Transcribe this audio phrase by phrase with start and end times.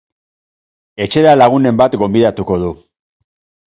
[1.05, 2.77] Etxera lagunen bat gonbidatuko du.